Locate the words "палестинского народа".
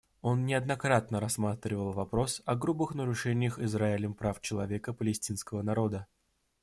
4.95-6.07